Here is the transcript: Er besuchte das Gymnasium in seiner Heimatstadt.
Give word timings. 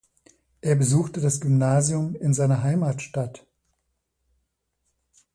Er 0.61 0.73
besuchte 0.73 1.21
das 1.21 1.39
Gymnasium 1.41 2.15
in 2.15 2.33
seiner 2.33 2.63
Heimatstadt. 2.63 3.45